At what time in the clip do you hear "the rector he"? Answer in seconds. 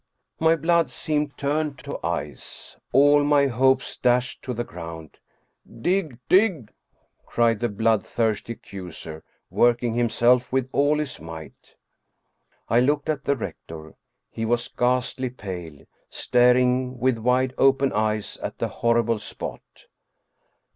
13.25-14.43